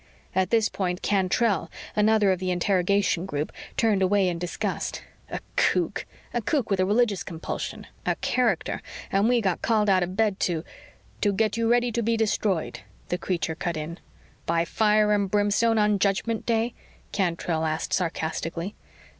[0.33, 5.03] At this point, Cantrell, another of the interrogation group, turned away in disgust.
[5.29, 6.07] "A kook!
[6.33, 7.85] A kook with a religious compulsion.
[8.03, 10.63] A character, and we got called out of bed to
[11.21, 12.79] ""to get you ready to be destroyed,"
[13.09, 13.99] the creature cut in.
[14.47, 16.73] "By fire and brimstone on judgment day?"
[17.11, 18.73] Cantrell asked sarcastically.